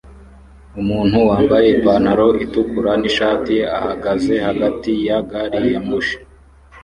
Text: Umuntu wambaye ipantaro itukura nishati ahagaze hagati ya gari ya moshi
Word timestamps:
Umuntu 0.81 1.17
wambaye 1.29 1.67
ipantaro 1.77 2.27
itukura 2.45 2.91
nishati 3.01 3.55
ahagaze 3.77 4.33
hagati 4.47 4.91
ya 5.07 5.17
gari 5.29 5.61
ya 5.73 5.81
moshi 5.87 6.17